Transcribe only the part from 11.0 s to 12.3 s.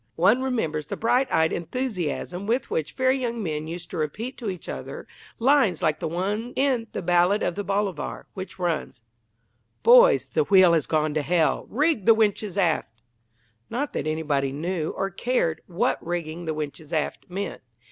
to Hell rig the